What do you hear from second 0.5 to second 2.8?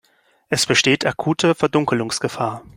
besteht akute Verdunkelungsgefahr.